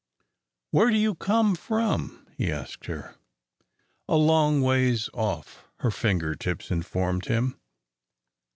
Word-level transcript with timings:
"Where 0.71 0.89
do 0.89 0.97
you 0.97 1.13
come 1.13 1.53
from?" 1.53 2.25
he 2.35 2.51
asked 2.51 2.87
her. 2.87 3.17
"A 4.07 4.15
long 4.15 4.63
ways 4.63 5.11
off," 5.13 5.67
her 5.81 5.91
finger 5.91 6.33
tips 6.33 6.71
informed 6.71 7.25
him. 7.25 7.59